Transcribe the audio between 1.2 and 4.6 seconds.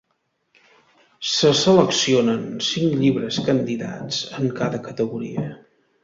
Se seleccionen cinc llibres candidats en